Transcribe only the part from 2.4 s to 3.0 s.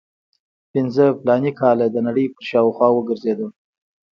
شاوخوا